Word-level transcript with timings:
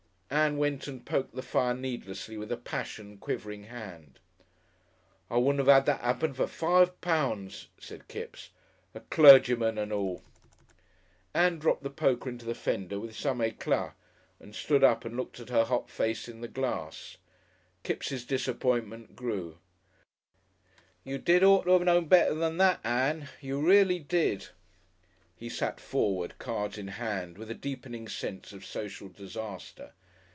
Ann 0.33 0.55
went 0.57 0.87
and 0.87 1.05
poked 1.05 1.35
the 1.35 1.41
fire 1.41 1.73
needlessly 1.73 2.37
with 2.37 2.53
a 2.53 2.57
passion 2.57 3.17
quivering 3.17 3.65
hand. 3.65 4.17
"I 5.29 5.35
wouldn't 5.35 5.59
'ave 5.59 5.69
'ad 5.73 5.85
that 5.87 6.01
'appen 6.01 6.33
for 6.33 6.47
five 6.47 6.99
pounds," 7.01 7.67
said 7.77 8.07
Kipps. 8.07 8.51
"A 8.95 9.01
clergyman 9.01 9.77
and 9.77 9.91
all!" 9.91 10.23
Ann 11.33 11.59
dropped 11.59 11.83
the 11.83 11.89
poker 11.89 12.29
into 12.29 12.45
the 12.45 12.55
fender 12.55 12.97
with 12.97 13.13
some 13.13 13.39
éclat 13.39 13.91
and 14.39 14.55
stood 14.55 14.85
up 14.85 15.03
and 15.03 15.17
looked 15.17 15.41
at 15.41 15.49
her 15.49 15.65
hot 15.65 15.89
face 15.89 16.29
in 16.29 16.39
the 16.39 16.47
glass. 16.47 17.17
Kipps' 17.83 18.23
disappointment 18.23 19.17
grew. 19.17 19.57
"You 21.03 21.17
did 21.17 21.43
ought 21.43 21.63
to 21.63 21.73
'ave 21.73 21.83
known 21.83 22.05
better 22.05 22.35
than 22.35 22.55
that, 22.55 22.79
Ann! 22.85 23.27
You 23.41 23.59
reely 23.59 23.99
did." 23.99 24.47
He 25.35 25.49
sat 25.49 25.81
forward, 25.81 26.35
cards 26.39 26.77
in 26.77 26.87
hand, 26.87 27.37
with 27.37 27.51
a 27.51 27.53
deepening 27.53 28.07
sense 28.07 28.53
of 28.53 28.63
social 28.65 29.09
disaster. 29.09 29.91